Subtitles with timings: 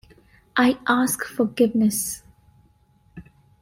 [0.57, 2.23] I ask forgiveness.